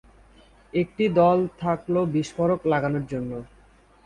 [0.73, 3.31] একটি দল থাকল বিস্ফোরক লাগানোর জন্য।